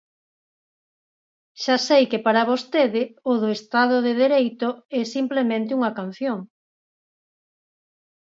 [1.63, 3.01] Xa sei que para vostede
[3.31, 6.39] o do Estado de dereito é simplemente unha canción.